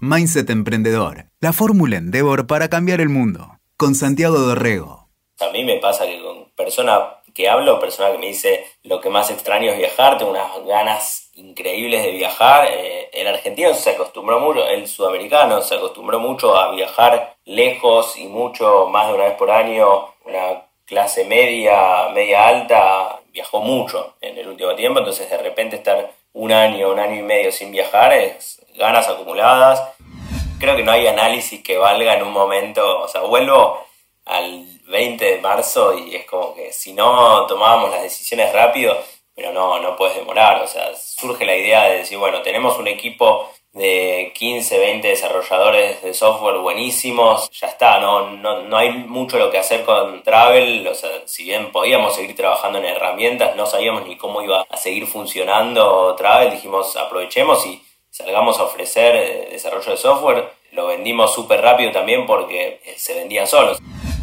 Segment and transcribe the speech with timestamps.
[0.00, 3.52] Mindset Emprendedor, la fórmula Endeavor para cambiar el mundo.
[3.78, 5.08] Con Santiago Dorrego.
[5.40, 9.08] A mí me pasa que con persona que hablo, persona que me dice lo que
[9.08, 12.68] más extraño es viajar, tengo unas ganas increíbles de viajar.
[12.70, 18.26] Eh, el argentino se acostumbró mucho, el sudamericano se acostumbró mucho a viajar lejos y
[18.26, 20.08] mucho, más de una vez por año.
[20.26, 26.10] Una clase media, media alta, viajó mucho en el último tiempo, entonces de repente estar
[26.36, 29.82] un año, un año y medio sin viajar es ganas acumuladas.
[30.58, 33.82] Creo que no hay análisis que valga en un momento, o sea, vuelvo
[34.26, 39.02] al 20 de marzo y es como que si no tomábamos las decisiones rápido,
[39.34, 42.88] pero no, no puedes demorar, o sea, surge la idea de decir, bueno, tenemos un
[42.88, 49.38] equipo de 15, 20 desarrolladores de software buenísimos, ya está, no, no, no hay mucho
[49.38, 53.66] lo que hacer con Travel, o sea, si bien podíamos seguir trabajando en herramientas, no
[53.66, 59.48] sabíamos ni cómo iba a seguir funcionando Travel, dijimos aprovechemos y salgamos a ofrecer eh,
[59.52, 63.78] desarrollo de software, lo vendimos súper rápido también porque eh, se vendían solos.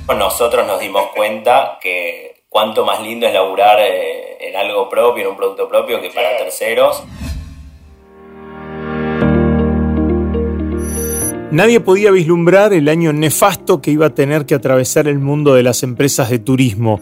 [0.08, 5.30] Nosotros nos dimos cuenta que cuánto más lindo es laburar eh, en algo propio, en
[5.30, 7.04] un producto propio, que para terceros.
[11.54, 15.62] Nadie podía vislumbrar el año nefasto que iba a tener que atravesar el mundo de
[15.62, 17.00] las empresas de turismo.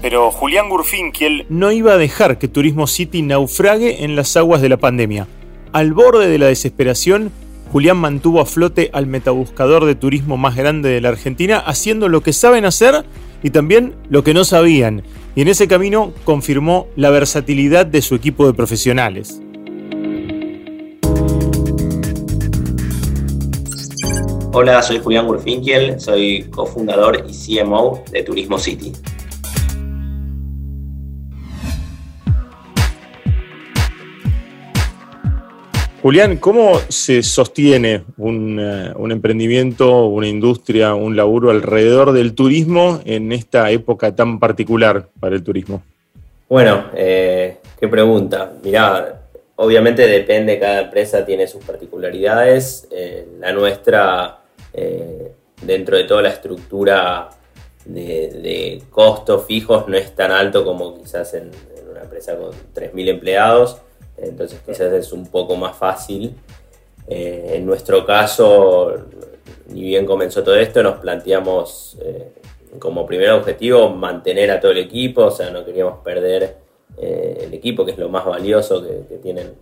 [0.00, 4.68] Pero Julián Gurfinkiel no iba a dejar que Turismo City naufrague en las aguas de
[4.68, 5.26] la pandemia.
[5.72, 7.32] Al borde de la desesperación,
[7.72, 12.20] Julián mantuvo a flote al metabuscador de turismo más grande de la Argentina, haciendo lo
[12.20, 13.04] que saben hacer
[13.42, 15.02] y también lo que no sabían.
[15.34, 19.42] Y en ese camino confirmó la versatilidad de su equipo de profesionales.
[24.50, 28.92] Hola, soy Julián Gurfinkiel, soy cofundador y CMO de Turismo City.
[36.00, 43.00] Julián, ¿cómo se sostiene un, eh, un, emprendimiento, una industria, un laburo alrededor del turismo
[43.04, 45.82] en esta época tan particular para el turismo?
[46.48, 48.52] Bueno, eh, qué pregunta.
[48.64, 49.17] Mirá,
[49.60, 52.86] obviamente depende, cada empresa tiene sus particularidades.
[52.90, 54.40] Eh, la nuestra
[54.72, 55.32] eh,
[55.62, 57.28] dentro de toda la estructura
[57.84, 61.50] de, costos fijos no es tan alto como quizás en,
[61.90, 63.78] una empresa con 3.000 empleados,
[64.16, 66.36] entonces quizás es un poco más fácil.
[67.08, 68.94] Eh, en nuestro caso,
[69.68, 71.98] ni bien comenzó todo esto, nos planteamos
[72.78, 77.84] como primer objetivo mantener a todo el equipo, o sea, no queríamos perder el equipo,
[77.84, 79.54] que es lo más valioso que, tienen,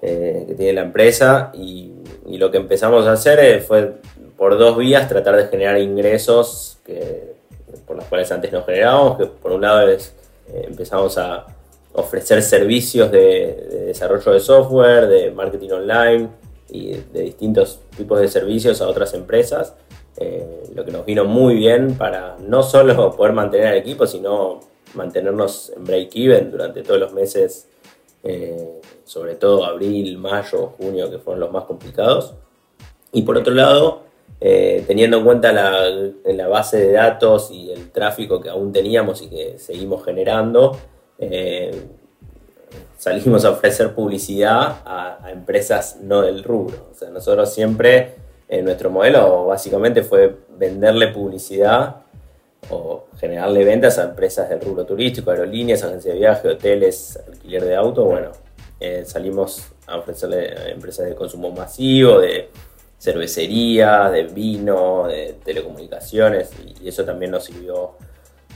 [0.00, 1.94] que tiene la empresa, y,
[2.26, 3.94] lo que empezamos a hacer fue
[4.36, 7.34] por dos vías tratar de generar ingresos que,
[7.86, 10.14] por los cuales antes no generábamos, que por un lado es,
[10.48, 11.46] eh, empezamos a
[11.92, 16.28] ofrecer servicios de, desarrollo de software, de marketing online
[16.70, 19.74] y de distintos tipos de servicios a otras empresas,
[20.18, 24.60] eh, lo que nos vino muy bien para no solo poder mantener al equipo, sino
[24.94, 27.68] mantenernos en break-even durante todos los meses,
[28.22, 32.34] eh, sobre todo abril, mayo, junio, que fueron los más complicados.
[33.12, 34.02] Y por otro lado,
[34.40, 39.28] eh, teniendo en cuenta la, base de datos y el tráfico que aún teníamos y
[39.28, 40.78] que seguimos generando,
[41.18, 41.70] eh,
[42.96, 46.88] salimos a ofrecer publicidad a, empresas no del rubro.
[46.92, 48.16] O sea, nosotros siempre,
[48.62, 52.02] nuestro modelo básicamente fue venderle publicidad
[52.70, 57.76] o generarle ventas a empresas del rubro turístico, aerolíneas, agencias de viaje, hoteles, alquiler de
[57.76, 58.04] auto.
[58.04, 58.32] Bueno,
[58.80, 62.50] eh, salimos a ofrecerle empresas de consumo masivo, de
[62.98, 67.92] cervecería, de vino, de telecomunicaciones y eso también nos sirvió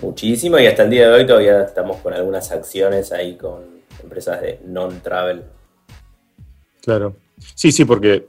[0.00, 4.40] muchísimo y hasta el día de hoy todavía estamos con algunas acciones ahí con empresas
[4.40, 5.42] de non-travel.
[6.82, 7.14] Claro.
[7.54, 8.28] Sí, sí, porque,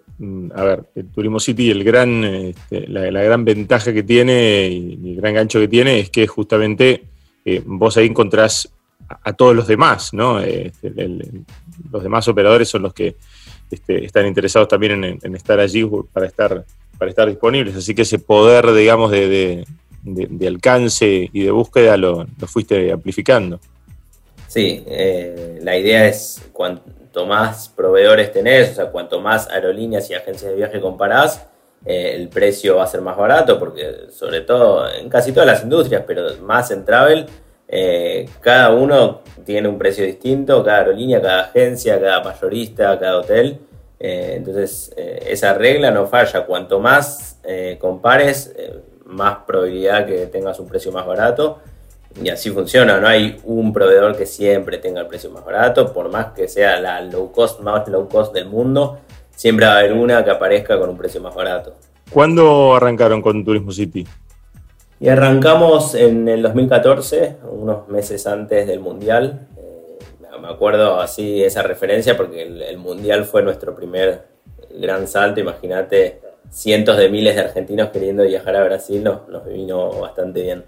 [0.56, 5.16] a ver, el Turismo City, el gran, este, la, gran ventaja que tiene y el
[5.18, 7.04] gran gancho que tiene es que justamente
[7.46, 8.72] eh, vos ahí encontrás
[9.08, 10.40] a, todos los demás, ¿no?
[10.40, 10.92] Este,
[11.92, 13.16] los demás operadores son los que
[13.70, 16.66] este, están interesados también en, estar allí para estar,
[16.98, 17.76] para estar disponibles.
[17.76, 19.66] Así que ese poder, digamos, de,
[20.48, 23.60] alcance y de búsqueda lo, fuiste amplificando.
[24.54, 30.14] Sí, eh, la idea es cuanto más proveedores tenés, o sea, cuanto más aerolíneas y
[30.14, 31.48] agencias de viaje comparás,
[31.88, 35.64] eh, el precio va a ser más barato, porque sobre todo en casi todas las
[35.64, 37.26] industrias, pero más en travel,
[37.68, 43.58] eh, cada uno tiene un precio distinto, cada aerolínea, cada agencia, cada mayorista, cada hotel.
[43.98, 46.46] Entonces, esa regla no falla.
[46.46, 47.40] Cuanto más
[47.80, 48.54] compares,
[49.06, 51.62] más probabilidad que tengas un precio más barato.
[52.22, 53.00] Y así funciona.
[53.00, 56.80] No hay un proveedor que siempre tenga el precio más barato, por más que sea
[56.80, 59.00] la low cost, más low cost del mundo.
[59.36, 61.74] siempre va a haber una que aparezca con un precio más barato.
[62.12, 64.06] ¿Cuándo arrancaron con Turismo City?
[65.00, 69.48] Y arrancamos en el 2014, unos meses antes del Mundial.
[69.58, 69.98] Eh,
[70.40, 74.28] me acuerdo así esa referencia porque el, Mundial fue nuestro primer
[74.80, 75.40] gran salto.
[75.40, 80.64] Imagínate cientos de miles de argentinos queriendo viajar a Brasil, nos, nos vino bastante bien.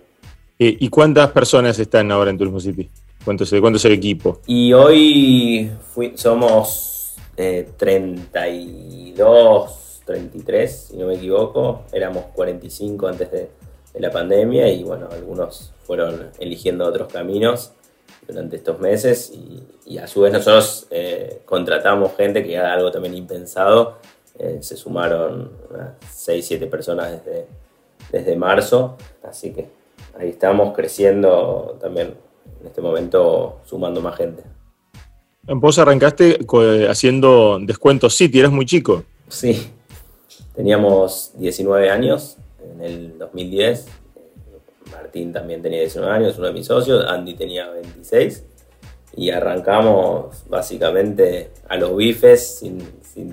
[0.57, 2.89] Eh, ¿Y cuántas personas están ahora en Turismo City?
[3.25, 4.39] ¿Cuánto es, cuánto es el equipo?
[4.45, 5.69] Y hoy
[6.15, 11.83] somos 32, 33, si no me equivoco.
[11.91, 13.49] Éramos 45 antes de,
[13.97, 17.71] la pandemia y bueno, algunos fueron eligiendo otros caminos
[18.27, 19.31] durante estos meses
[19.85, 23.99] y, a su vez nosotros eh, contratamos gente que era algo también impensado.
[24.37, 25.49] Eh, se sumaron
[26.11, 27.47] 6, 7 personas desde,
[28.11, 29.69] desde marzo, así que
[30.17, 32.15] ahí estamos creciendo también
[32.61, 34.43] en este momento sumando más gente.
[35.47, 36.39] Vos arrancaste
[36.89, 39.03] haciendo descuentos City, eras muy chico.
[39.27, 39.69] Sí,
[40.55, 43.85] teníamos 19 años en el 2010.
[44.91, 47.05] Martín también tenía 19 años, uno de mis socios.
[47.05, 48.43] Andy tenía 26.
[49.17, 52.79] Y arrancamos básicamente a los bifes sin,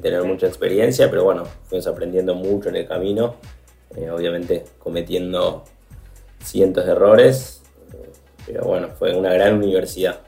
[0.00, 3.36] tener mucha experiencia, pero bueno, fuimos aprendiendo mucho en el camino.
[3.96, 5.64] Eh, obviamente cometiendo
[6.42, 7.62] cientos de errores
[8.46, 10.20] pero bueno, fue una gran universidad.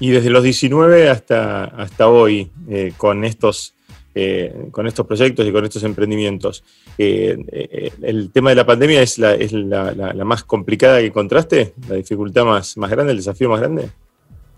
[0.00, 3.74] Y desde los 19 hasta, hasta hoy, eh, con, estos,
[4.14, 6.62] eh, con estos proyectos y con estos emprendimientos,
[6.96, 11.74] eh, ¿el tema de la pandemia es, la, es la, la, más complicada que encontraste?
[11.88, 13.88] ¿La dificultad más, más grande, el desafío más grande?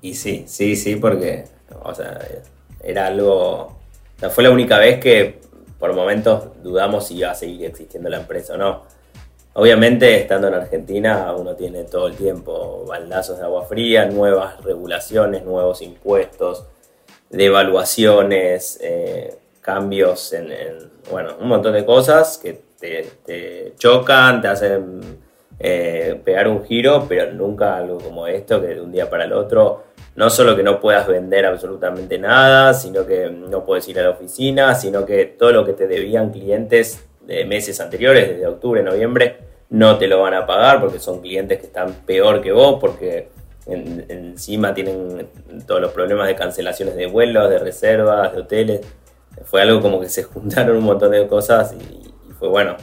[0.02, 1.44] Y sí, sí, sí, porque
[1.82, 2.18] o sea,
[2.84, 3.78] era algo...
[4.30, 5.38] fue la única vez que
[5.78, 8.82] por momentos dudamos si iba a seguir existiendo la empresa o no
[9.52, 15.44] Obviamente, estando en Argentina, uno tiene todo el tiempo baldazos de agua fría, nuevas regulaciones,
[15.44, 16.66] nuevos impuestos,
[17.30, 20.52] devaluaciones, eh, cambios en,
[21.10, 25.18] bueno, un montón de cosas que te, chocan, te hacen
[25.58, 29.32] eh, pegar un giro, pero nunca algo como esto, que de un día para el
[29.32, 29.82] otro,
[30.14, 34.10] no solo que no puedas vender absolutamente nada, sino que no puedes ir a la
[34.10, 39.38] oficina, sino que todo lo que te debían clientes de meses anteriores, desde octubre, noviembre,
[39.70, 43.28] no te lo van a pagar porque son clientes que están peor que vos, porque
[43.66, 45.28] encima tienen
[45.64, 48.80] todos los problemas de cancelaciones de vuelos, de reservas, de hoteles.
[49.44, 52.76] Fue algo como que se juntaron un montón de cosas y, fue bueno.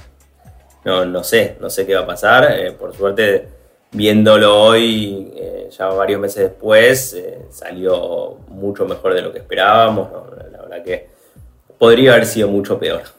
[0.85, 2.57] No, no sé, no sé qué va a pasar.
[2.57, 3.49] Eh, por suerte,
[3.91, 10.09] viéndolo hoy, eh, ya varios meses después, eh, salió mucho mejor de lo que esperábamos.
[10.51, 11.09] la verdad que
[11.77, 13.16] podría haber sido mucho peor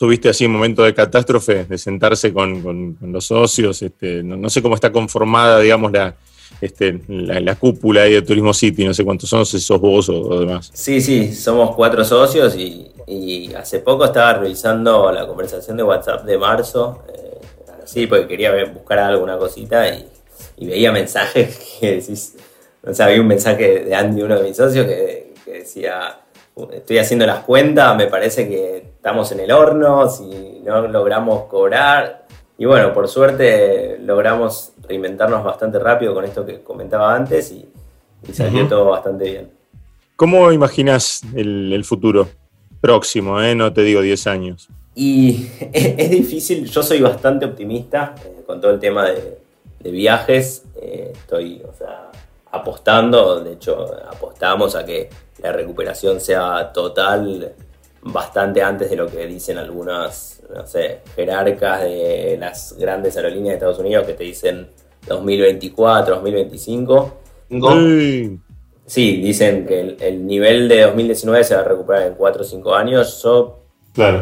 [0.00, 4.74] tuviste así un momento de catástrofe, de sentarse con, los socios, este, no, sé cómo
[4.74, 6.14] está conformada, digamos, la,
[6.58, 10.70] este, la, cúpula de Turismo City, no sé cuántos son, si sos vos o, demás.
[10.72, 12.86] Sí, sí, somos cuatro socios y,
[13.54, 17.38] hace poco estaba revisando la conversación de WhatsApp de marzo, eh,
[17.84, 22.36] sí, porque quería buscar alguna cosita y, veía mensajes que decís,
[22.82, 26.20] o sea, había un mensaje de Andy, uno de mis socios, que decía
[26.72, 32.26] estoy haciendo las cuentas, me parece que estamos en el horno, si no logramos cobrar.
[32.58, 37.66] Y bueno, por suerte logramos reinventarnos bastante rápido con esto que comentaba antes y,
[38.32, 39.50] salió todo bastante bien.
[40.14, 42.28] ¿Cómo imaginas el, futuro
[42.82, 43.40] próximo?
[43.40, 43.54] Eh?
[43.54, 44.68] No te digo 10 años.
[44.94, 49.38] Y es, difícil, yo soy bastante optimista eh, con todo el tema de,
[49.90, 50.64] viajes.
[50.82, 52.10] Eh, estoy, o sea,
[52.52, 55.08] apostando, de hecho, apostamos a que
[55.42, 57.54] la recuperación sea total
[58.02, 63.54] bastante antes de lo que dicen algunas, no sé, jerarcas de las grandes aerolíneas de
[63.54, 64.68] Estados Unidos que te dicen
[65.06, 67.12] 2024, 2025.
[68.86, 72.74] Sí, dicen que el, nivel de 2019 se va a recuperar en 4 o 5
[72.74, 73.22] años.
[73.22, 73.60] Yo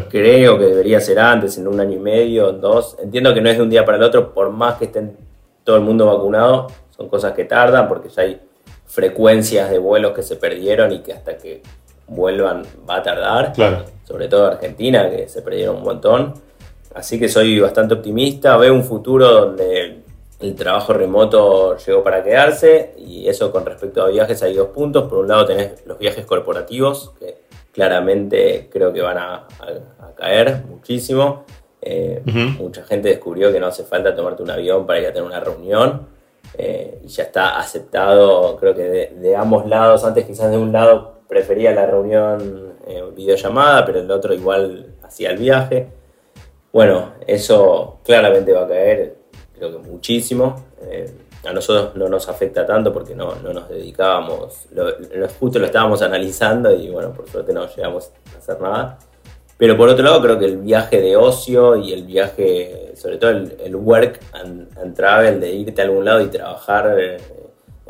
[0.09, 2.95] creo que debería ser antes, en un año y medio, en dos.
[3.01, 5.17] Entiendo que no es de un día para el otro, por más que estén
[5.63, 6.67] todo el mundo vacunado,
[6.99, 8.41] son cosas que tardan porque ya hay
[8.85, 11.61] frecuencias de vuelos que se perdieron y que hasta que
[12.07, 13.53] vuelvan va a tardar.
[13.53, 13.85] Claro.
[14.03, 16.33] Sobre todo Argentina, que se perdieron un montón.
[16.93, 18.57] Así que soy bastante optimista.
[18.57, 19.99] Veo un futuro donde
[20.41, 22.95] el trabajo remoto llegó para quedarse.
[22.97, 25.07] Y eso con respecto a viajes hay dos puntos.
[25.07, 27.37] Por un lado tenés los viajes corporativos, que
[27.71, 29.47] claramente creo que van a,
[30.17, 31.45] caer muchísimo.
[31.81, 32.21] Eh,
[32.59, 35.39] mucha gente descubrió que no hace falta tomarte un avión para ir a tener una
[35.39, 36.18] reunión.
[36.57, 40.03] Eh, ya está aceptado, creo que de, ambos lados.
[40.03, 45.31] Antes quizás de un lado prefería la reunión eh, videollamada, pero el otro igual hacía
[45.31, 45.87] el viaje.
[46.71, 49.15] Bueno, eso claramente va a caer,
[49.55, 50.55] creo que muchísimo.
[50.81, 51.09] Eh,
[51.45, 54.91] a nosotros no nos afecta tanto porque no, nos dedicábamos, lo,
[55.39, 58.99] justo lo estábamos analizando y bueno, por suerte no llegamos a hacer nada.
[59.59, 63.31] Pero por otro lado, creo que el viaje de ocio y el viaje, sobre todo
[63.31, 67.17] el, work and, travel, de irte a algún lado y trabajar, eh,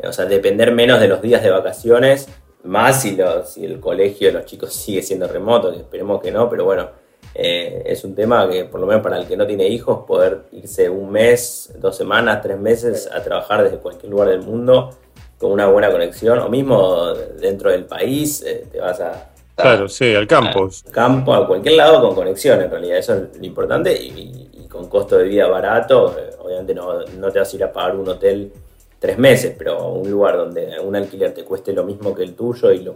[0.02, 2.28] o sea, depender menos de los días de vacaciones,
[2.64, 6.64] más si, si el colegio de los chicos sigue siendo remoto, esperemos que no, pero
[6.64, 6.90] bueno,
[7.36, 10.46] eh, es un tema que por lo menos para el que no tiene hijos, poder
[10.50, 14.90] irse un mes, dos semanas, tres meses a trabajar desde cualquier lugar del mundo
[15.38, 19.30] con una buena conexión, o mismo dentro del país, eh, te vas a
[19.62, 20.68] Claro, sí, al campo.
[20.90, 25.18] campo, a cualquier lado con conexión, en realidad, eso es lo importante y, con costo
[25.18, 28.52] de vida barato, eh, obviamente no, te vas a ir a pagar un hotel
[29.00, 32.70] tres meses, pero un lugar donde un alquiler te cueste lo mismo que el tuyo
[32.70, 32.94] y lo,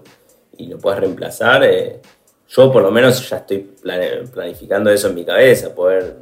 [0.56, 2.00] y lo puedes reemplazar, eh,
[2.49, 3.75] yo por lo menos ya estoy
[4.33, 6.14] planificando eso en mi cabeza, poder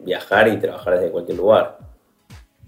[0.00, 1.85] viajar y trabajar desde cualquier lugar.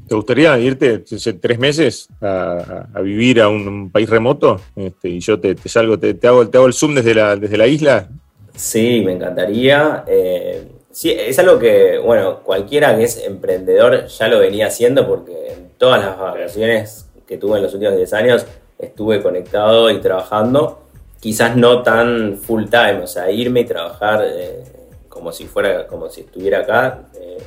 [0.08, 1.04] ¿Te gustaría irte
[1.40, 4.60] tres meses a, vivir a un, país remoto?
[4.74, 7.66] Este, y yo te, salgo, te, hago, te hago el Zoom desde la, desde la
[7.66, 8.08] isla.
[8.54, 10.04] Sí, me encantaría.
[10.06, 15.52] Eh, sí, es algo que, bueno, cualquiera que es emprendedor ya lo venía haciendo porque
[15.52, 18.46] en todas las vacaciones que tuve en los últimos 10 años
[18.78, 20.80] estuve conectado y trabajando.
[21.20, 24.64] Quizás no tan full time, o sea, irme y trabajar eh,
[25.08, 27.02] como si fuera, como si estuviera acá.
[27.14, 27.38] Eh,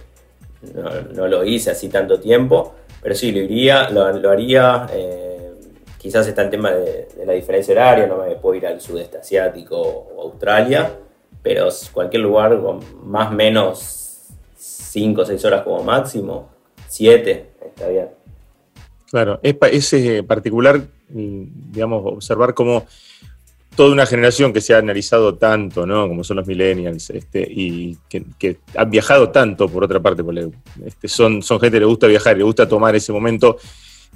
[1.14, 4.88] no, lo hice así tanto tiempo, pero sí, lo, iría, lo, haría.
[4.94, 5.52] Eh,
[5.98, 9.80] quizás está el tema de, la diferencia horaria, no me puedo ir al sudeste asiático
[9.80, 10.92] o Australia,
[11.42, 16.50] pero cualquier lugar con más o menos 5 o 6 horas como máximo,
[16.88, 18.10] 7, está bien.
[19.10, 22.86] Claro, es, es particular, mm, digamos, observar cómo
[23.76, 26.08] toda una generación que se ha analizado tanto, ¿no?
[26.08, 30.50] Como son los millennials, este, y que, han viajado tanto, por otra parte, porque
[30.86, 33.58] este, son, gente que le gusta viajar, le gusta tomar ese momento.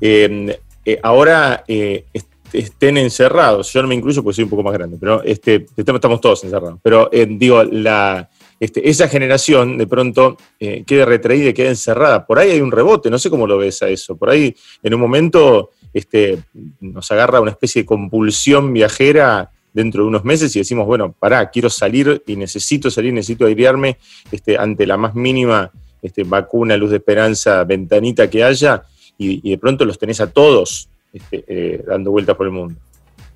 [0.01, 2.05] Eh, eh, ahora eh,
[2.51, 6.21] estén encerrados, yo no me incluyo porque soy un poco más grande, pero este, estamos
[6.21, 6.79] todos encerrados.
[6.83, 12.25] Pero digo, la, este, esa generación de pronto queda retraída y queda encerrada.
[12.25, 14.15] Por ahí hay un rebote, no sé cómo lo ves a eso.
[14.15, 16.39] Por ahí en un momento este,
[16.81, 21.49] nos agarra una especie de compulsión viajera dentro de unos meses y decimos, bueno, pará,
[21.49, 23.97] quiero salir y necesito salir, necesito airearme
[24.31, 25.71] este, ante la más mínima
[26.01, 28.83] este, vacuna, luz de esperanza, ventanita que haya,
[29.17, 32.75] y, de pronto los tenés a todos este, eh, dando vueltas por el mundo.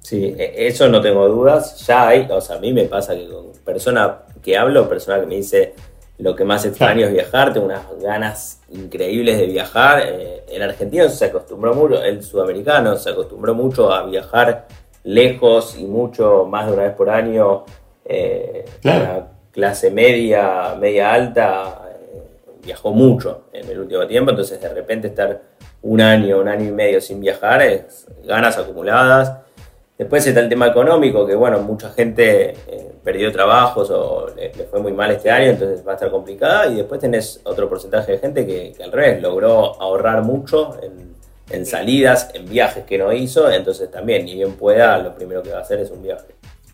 [0.02, 1.86] Sí, e, eso no tengo dudas.
[1.86, 5.28] Ya hay, o sea, a mí me pasa que con persona que hablo, persona que
[5.28, 5.74] me dice
[6.20, 10.04] lo que más extraño es viajar, tengo unas ganas increíbles de viajar.
[10.06, 14.68] Eh, el argentino se acostumbró mucho, el sudamericano se acostumbró mucho a viajar
[15.04, 17.64] lejos y mucho más de una vez por año.
[18.04, 22.22] Eh, la clase media, media alta, eh,
[22.64, 25.42] viajó mucho en el último tiempo, entonces de repente estar
[25.82, 29.38] un año, un año y medio sin viajar es ganas acumuladas.
[30.00, 32.56] Después está el tema económico, que bueno, mucha gente
[33.04, 36.68] perdió trabajos o le, fue muy mal este año, entonces va a estar complicada.
[36.68, 40.78] Y después tenés otro porcentaje de gente que, al revés logró ahorrar mucho
[41.52, 45.52] en, salidas, en viajes que no hizo, entonces también, ni bien pueda, lo primero que
[45.52, 46.28] va a hacer es un viaje.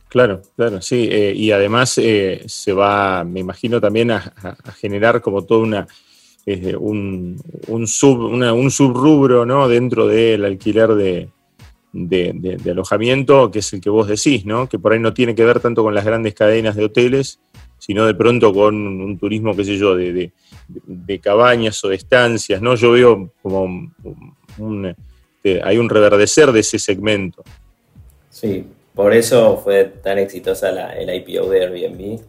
[0.08, 1.10] Claro, claro, sí.
[1.12, 4.34] Eh, y además eh, se va, me imagino, también a,
[4.78, 5.88] generar como todo una,
[6.46, 9.68] eh, un, un, sub, un subrubro ¿no?
[9.68, 11.30] dentro del alquiler de,
[11.96, 14.68] de, alojamiento, que es el que vos decís, ¿no?
[14.68, 17.40] Que por ahí no tiene que ver tanto con las grandes cadenas de hoteles,
[17.78, 20.32] sino de pronto con un turismo, qué sé yo, de,
[21.22, 22.76] cabañas o de estancias, ¿no?
[22.76, 23.64] Yo veo como
[24.58, 24.96] un,
[25.38, 27.44] este, hay un reverdecer de ese segmento.
[28.30, 32.20] Sí, por eso fue tan exitosa la, el IPO de Airbnb,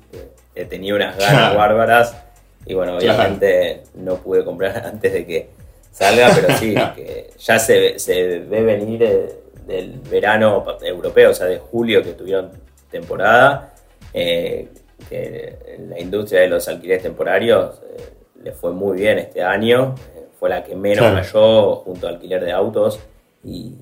[0.54, 2.16] que tenía unas ganas bárbaras
[2.64, 5.48] y bueno, obviamente no pude comprar antes de que
[5.90, 11.46] salga, pero sí, que ya se, se ve venir eh, del verano europeo, o sea,
[11.46, 12.50] de julio que tuvieron
[12.90, 13.74] temporada,
[14.12, 14.68] eh,
[15.08, 18.12] que la industria de los alquileres temporarios eh,
[18.44, 22.44] le fue muy bien este año, eh, fue la que menos cayó junto al alquiler
[22.44, 23.00] de autos
[23.44, 23.74] y,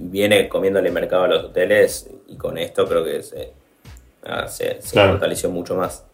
[0.00, 3.52] viene comiéndole mercado a los hoteles y con esto creo que se,
[4.22, 6.04] ah, fortaleció mucho más.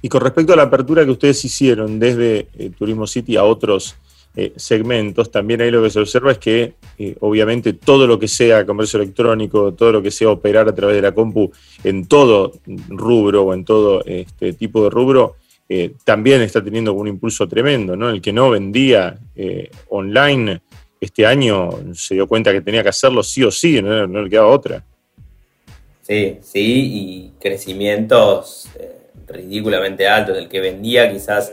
[0.00, 2.44] Y con respecto a la apertura que ustedes hicieron desde
[2.78, 3.96] Turismo City a otros
[4.40, 8.28] eh, segmentos, también ahí lo que se observa es que eh, obviamente todo lo que
[8.28, 11.50] sea comercio electrónico, todo lo que sea operar a través de la compu
[11.82, 12.52] en todo
[12.88, 15.34] rubro o en todo este tipo de rubro,
[15.68, 18.10] eh, también está teniendo un impulso tremendo, ¿no?
[18.10, 19.18] El que no vendía
[19.88, 20.60] online
[21.00, 24.30] este año se dio cuenta que tenía que hacerlo sí o sí, no, no le
[24.30, 24.84] quedaba otra.
[26.02, 28.68] Sí, sí, y crecimientos
[29.26, 30.38] ridículamente altos.
[30.38, 31.52] El que vendía quizás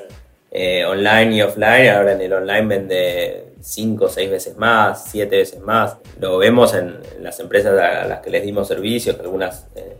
[0.51, 5.37] eh, online y offline, ahora en el online vende cinco o seis veces más, siete
[5.37, 5.97] veces más.
[6.19, 9.97] Lo vemos en, las empresas a las que les dimos servicios, que algunas eh,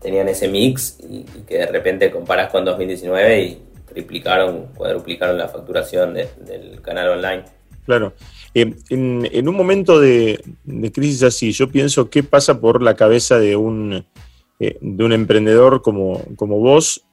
[0.00, 6.14] tenían ese mix y, que de repente comparas con 2019 y triplicaron, cuadruplicaron la facturación
[6.14, 7.44] del canal online.
[7.84, 8.12] Claro.
[8.54, 10.40] Eh, en, un momento de,
[10.92, 14.04] crisis así, yo pienso qué pasa por la cabeza de un,
[14.60, 17.04] eh, de emprendedor como, como vos.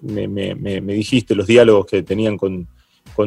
[0.00, 2.68] Me, dijiste los diálogos que tenían con,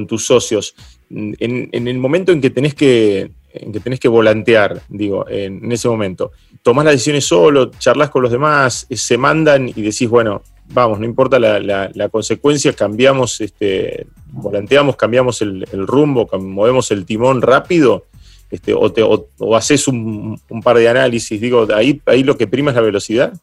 [0.07, 0.75] tus socios,
[1.09, 6.31] en, el momento en que tenés que, que, tenés que volantear, digo, en, ese momento,
[6.61, 11.05] tomás las decisiones solo, charlas con los demás, se mandan y decís, bueno, vamos, no
[11.05, 18.05] importa la, consecuencia, cambiamos, este, volanteamos, cambiamos el, rumbo, movemos el timón rápido,
[18.49, 22.75] este, o, haces un, un, par de análisis, digo, ahí, ahí lo que prima es
[22.75, 23.33] la velocidad.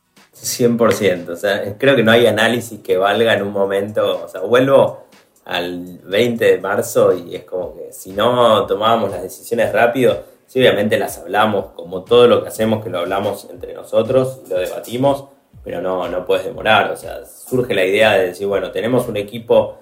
[0.42, 4.40] 100%, o sea, creo que no hay análisis que valga en un momento, o sea,
[4.42, 5.04] vuelvo
[5.44, 10.60] al 20 de marzo y es como que si no tomábamos las decisiones rápido, sí,
[10.60, 15.24] obviamente las hablamos, como todo lo que hacemos, que lo hablamos entre nosotros, lo debatimos,
[15.64, 19.16] pero no, no puedes demorar, o sea, surge la idea de decir, bueno, tenemos un
[19.16, 19.78] equipo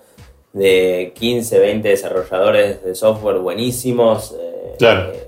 [0.52, 5.25] de 15, 20 desarrolladores de software buenísimos, eh, eh,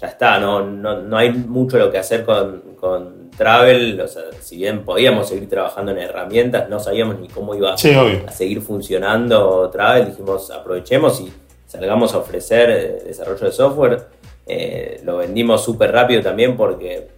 [0.00, 4.56] ya está, no, no, hay mucho lo que hacer con, con Travel, o sea, si
[4.56, 10.06] bien podíamos seguir trabajando en herramientas, no sabíamos ni cómo iba a seguir funcionando Travel,
[10.06, 11.32] dijimos aprovechemos y
[11.66, 14.06] salgamos a ofrecer eh, desarrollo de software.
[14.46, 17.08] Eh, lo vendimos súper rápido también porque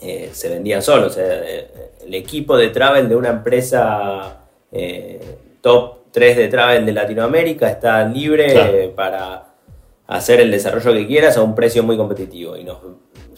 [0.00, 1.16] eh, se vendían solos.
[1.16, 4.40] el equipo de Travel de una empresa
[5.60, 9.43] top 3 de Travel de Latinoamérica está libre para
[10.06, 12.78] hacer el desarrollo que quieras a un precio muy competitivo y nos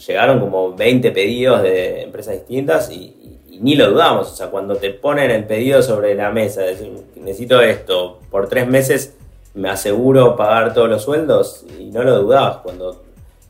[0.05, 3.13] llegaron como 20 pedidos de empresas distintas y,
[3.59, 4.31] ni lo dudamos.
[4.31, 8.67] O sea, cuando te ponen el pedido sobre la mesa, decir, necesito esto, por tres
[8.67, 9.15] meses
[9.55, 13.03] me aseguro pagar todos los sueldos y no lo dudabas cuando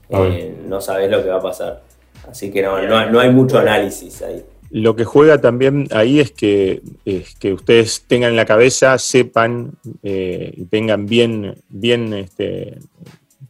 [0.09, 1.81] eh, no sabes lo que va a pasar.
[2.29, 4.43] Así que no, no, hay mucho análisis ahí.
[4.69, 6.81] Lo que juega también ahí es que,
[7.39, 12.77] que ustedes tengan en la cabeza, sepan eh, y tengan bien, bien este,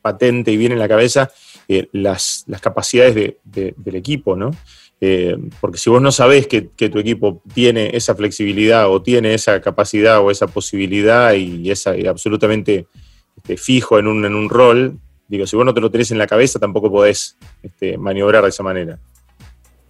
[0.02, 1.32] patente y bien en la cabeza
[1.68, 4.52] eh, las, capacidades del equipo, ¿no?
[5.00, 9.62] Eh, porque si vos no sabés que, tu equipo tiene esa flexibilidad o tiene esa
[9.62, 12.88] capacidad o esa posibilidad y es absolutamente
[13.36, 16.18] este, fijo en un, en un rol, digo, si vos no te lo tenés en
[16.18, 19.00] la cabeza tampoco podés este, maniobrar de esa manera.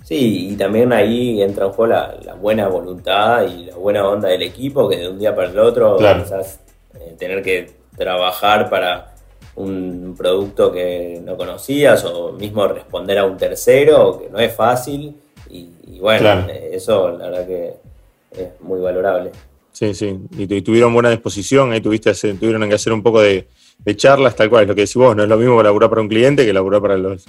[0.08, 4.42] Sí, y también ahí entra en juego la, buena voluntad y la buena onda del
[4.42, 6.24] equipo, que de un día para el otro claro.
[6.94, 9.14] Eh, tener que trabajar para
[9.56, 15.14] un producto que no conocías o mismo responder a un tercero, que no es fácil.
[15.50, 17.74] Y, bueno, eso la verdad que
[18.32, 19.32] es muy valorable.
[19.74, 23.46] Sí, sí, y, tuvieron buena disposición, ahí tuviste, tuvieron que hacer un poco de,
[23.98, 26.08] charlas, tal cual, es lo que decís vos, no es lo mismo laburar para un
[26.08, 27.26] cliente que laburar para los,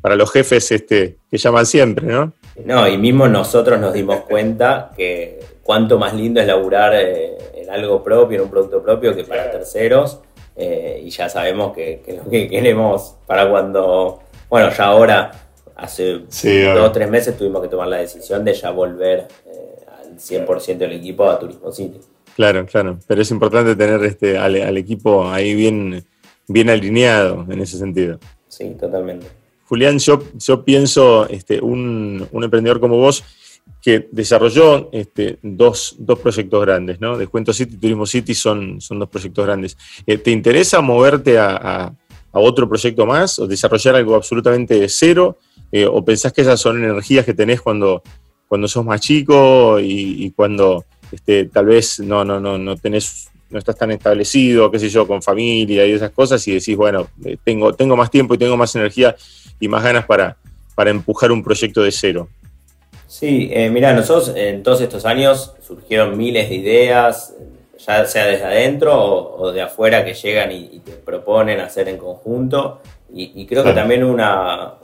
[0.00, 2.32] para los jefes este, que llaman siempre, ¿no?
[2.64, 7.70] No, y mismo nosotros nos dimos cuenta que cuánto más lindo es laburar eh, en
[7.70, 10.20] algo propio, en un producto propio, que para terceros.
[10.56, 15.32] Eh, y ya sabemos que, lo que queremos para cuando, bueno, ya ahora,
[15.74, 20.16] hace dos o tres meses tuvimos que tomar la decisión de ya volver eh, al
[20.16, 22.00] 100% del equipo a Turismo City.
[22.36, 26.04] Claro, claro, pero es importante tener este al, equipo ahí bien,
[26.48, 28.18] bien alineado en ese sentido.
[28.48, 29.26] Sí, totalmente.
[29.68, 33.24] Julián, yo, yo pienso, este, un, un emprendedor como vos,
[33.82, 37.16] que desarrolló este, dos, proyectos grandes, ¿no?
[37.16, 39.78] Descuento City y Turismo City son, son dos proyectos grandes.
[40.06, 41.92] Eh, ¿Te interesa moverte a,
[42.38, 45.38] otro proyecto más o desarrollar algo absolutamente de cero?
[45.72, 48.02] Eh, ¿O pensás que esas son energías que tenés cuando,
[48.46, 53.60] cuando sos más chico y, cuando este, tal vez no, no, no, no tenés no
[53.60, 57.36] estás tan establecido, qué sé yo, con familia y esas cosas, y decís, bueno, eh,
[57.44, 59.14] tengo, tengo más tiempo y tengo más energía
[59.60, 60.36] y más ganas para,
[60.74, 62.28] para empujar un proyecto de cero.
[63.06, 67.34] Sí, eh, mira, nosotros en todos estos años surgieron miles de ideas,
[67.78, 72.80] ya sea desde adentro o, de afuera que llegan y, te proponen hacer en conjunto.
[73.12, 74.74] Y, creo que también una,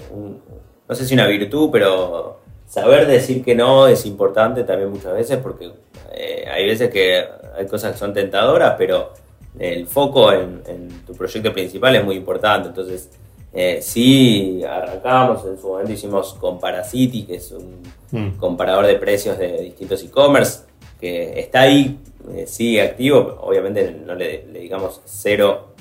[0.89, 5.39] no sé si una virtud, pero saber decir que no es importante también muchas veces
[5.43, 5.71] porque
[6.15, 7.25] eh, hay veces que
[7.59, 9.13] hay cosas que son tentadoras, pero
[9.59, 12.69] el foco en, en tu proyecto principal es muy importante.
[12.69, 13.11] Entonces,
[13.55, 18.39] eh, sí, arrancamos, en su momento hicimos Comparacity, que es un mm.
[18.39, 20.61] comparador de precios de distintos e-commerce,
[20.99, 21.99] que está ahí,
[22.35, 25.75] eh, sigue activo, obviamente no le, digamos cero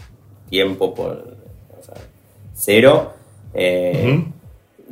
[0.50, 1.38] tiempo por
[2.54, 3.14] cero.
[3.54, 4.26] Eh,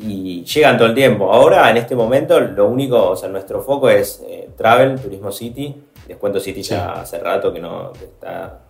[0.01, 1.33] y llegan todo el tiempo.
[1.33, 4.23] Ahora, en este momento, lo único, o sea, nuestro foco es
[4.55, 5.75] Travel, Turismo City.
[6.07, 8.61] Descuento City ya hace rato que no está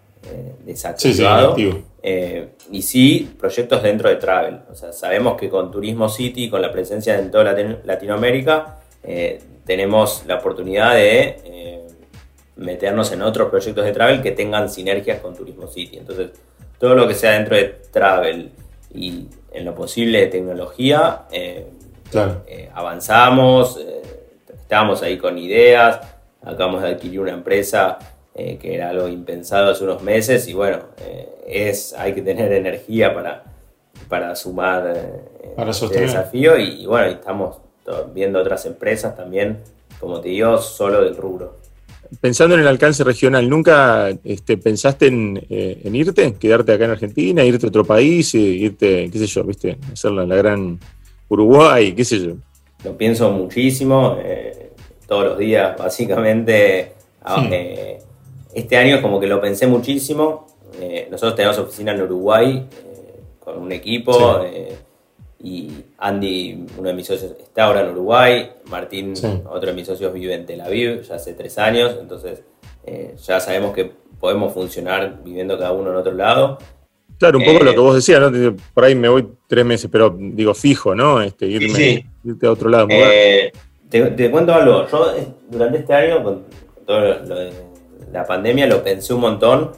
[0.66, 1.56] desactivado.
[2.02, 4.62] Y sí, proyectos dentro de Travel.
[4.72, 8.78] O sea, sabemos que con Turismo City, con la presencia en toda Latinoamérica,
[9.66, 11.80] tenemos la oportunidad de
[12.60, 15.98] meternos en otros proyectos de Travel que tengan sinergias con Turismo City.
[15.98, 16.32] Entonces,
[16.78, 18.52] todo lo que sea dentro de Travel
[18.94, 21.68] y en lo posible de tecnología, eh,
[22.48, 24.02] eh, avanzamos, eh,
[24.54, 26.00] estamos ahí con ideas,
[26.42, 27.98] acabamos de adquirir una empresa
[28.60, 30.80] que era algo impensado hace unos meses y bueno,
[31.48, 33.44] es, hay que tener energía para,
[34.08, 34.96] para sumar
[35.56, 37.58] para este desafío y, y bueno, estamos
[38.14, 39.58] viendo otras empresas también,
[40.00, 41.60] como te digo, solo del rubro
[42.22, 46.34] pensando en el alcance regional, ¿nunca este, pensaste eh, en, irte?
[46.34, 50.36] ¿Quedarte acá en Argentina, irte a otro país, irte, qué sé yo, viste, hacer la,
[50.36, 50.80] gran
[51.28, 52.34] Uruguay, qué sé yo?
[52.84, 54.72] Lo pienso muchísimo, eh,
[55.08, 56.94] todos los días, básicamente.
[57.52, 58.00] Eh,
[58.54, 60.48] este año es como que lo pensé muchísimo.
[61.10, 62.66] nosotros tenemos oficina en Uruguay
[63.40, 64.44] con un equipo.
[65.42, 68.50] Y Andy, uno de mis socios, está ahora en Uruguay.
[68.66, 69.14] Martín,
[69.46, 71.96] otro de mis socios, vive en Tel Aviv ya hace tres años.
[72.00, 72.44] Entonces,
[72.86, 76.58] eh, ya sabemos que podemos funcionar viviendo cada uno en otro lado.
[77.18, 78.56] Claro, un poco lo eh, que vos decías, ¿no?
[78.74, 81.22] Por ahí me voy tres meses, pero digo fijo, ¿no?
[81.22, 82.88] Este, irme, irte a otro lado.
[82.90, 83.52] Eh,
[83.90, 84.88] te, cuento algo.
[84.88, 85.14] Yo
[85.50, 86.44] durante este año, con,
[86.86, 87.52] todo lo de
[88.12, 89.72] la pandemia, lo pensé un montón.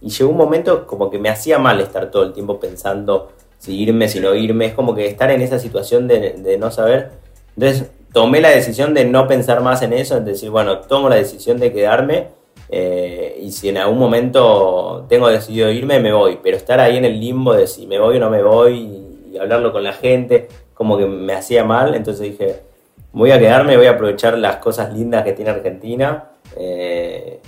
[0.00, 3.80] y llegó un momento como que me hacía mal estar todo el tiempo pensando si
[3.80, 7.10] irme, si no irme, es como que estar en esa situación de, no saber.
[7.56, 11.16] Entonces tomé la decisión de no pensar más en eso, es decir, bueno, tomo la
[11.16, 12.28] decisión de quedarme
[12.70, 17.04] eh, y si en algún momento tengo decidido irme, me voy, pero estar ahí en
[17.04, 19.04] el limbo de si me voy o no me voy y,
[19.38, 22.60] hablarlo con la gente, como que me hacía mal, entonces dije,
[23.12, 27.40] voy a quedarme, voy a aprovechar las cosas lindas que tiene Argentina, eh,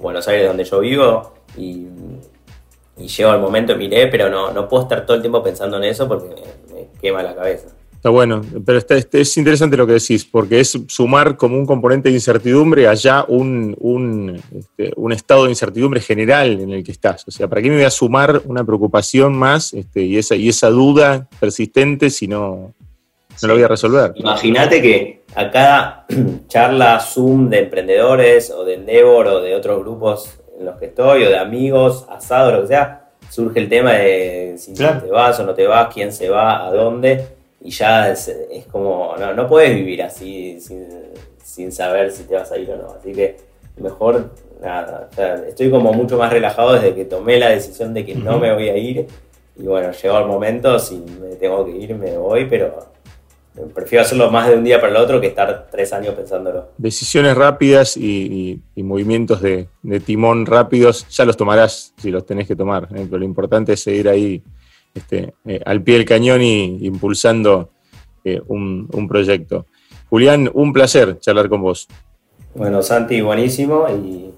[0.00, 1.88] Buenos Aires donde yo vivo y
[2.96, 5.84] y llego al momento, miré, pero no, no puedo estar todo el tiempo pensando en
[5.84, 6.28] eso porque
[6.72, 7.68] me, quema la cabeza.
[7.92, 12.10] Está bueno, pero este, es interesante lo que decís, porque es sumar como un componente
[12.10, 17.24] de incertidumbre allá un, un, este, un, estado de incertidumbre general en el que estás.
[17.26, 20.50] O sea, ¿para qué me voy a sumar una preocupación más este, y, esa, y
[20.50, 22.74] esa duda persistente si no,
[23.42, 24.12] no lo voy a resolver?
[24.16, 26.06] Imagínate que a cada
[26.48, 31.24] charla Zoom de emprendedores o de Endeavor o de otros grupos en los que estoy,
[31.24, 35.44] o de amigos, asado, lo que sea, surge el tema de si te vas o
[35.44, 37.26] no te vas, quién se va, a dónde,
[37.60, 38.30] y ya es,
[38.70, 42.94] como, no, no puedes vivir así sin, saber si te vas a ir o no.
[42.94, 43.36] Así que
[43.78, 45.08] mejor, nada,
[45.48, 48.68] estoy como mucho más relajado desde que tomé la decisión de que no me voy
[48.68, 49.06] a ir.
[49.56, 52.93] Y bueno, llegó el momento, si me tengo que ir, me voy, pero
[53.74, 56.70] prefiero hacerlo más de un día para el otro que estar tres años pensándolo.
[56.76, 59.68] Decisiones rápidas y, movimientos de,
[60.04, 62.84] timón rápidos, ya los tomarás si los tenés que tomar.
[62.94, 63.06] ¿eh?
[63.08, 64.42] Pero lo importante es seguir ahí
[64.94, 67.70] este, eh, al pie del cañón y impulsando
[68.24, 69.66] eh, un, proyecto.
[70.08, 71.86] Julián, un placer charlar con vos.
[72.54, 74.30] Bueno, Santi, buenísimo y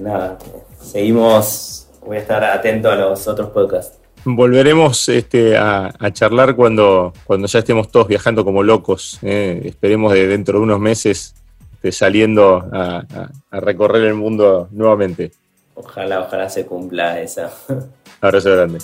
[0.00, 0.38] nada,
[0.80, 3.97] seguimos, voy a estar atento a los otros podcasts.
[4.24, 9.18] Volveremos este, a, charlar cuando, cuando ya estemos todos viajando como locos.
[9.22, 9.62] ¿eh?
[9.64, 11.34] Esperemos de dentro de unos meses
[11.74, 15.32] este, saliendo a, recorrer el mundo nuevamente.
[15.74, 17.52] Ojalá, ojalá se cumpla esa.
[18.20, 18.78] Abrazo grande.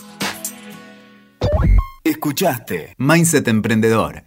[2.04, 4.24] Escuchaste Mindset Emprendedor.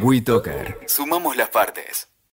[0.00, 0.78] WeToker.
[0.86, 2.13] Sumamos las partes.